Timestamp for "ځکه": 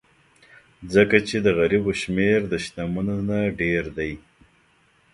0.93-1.17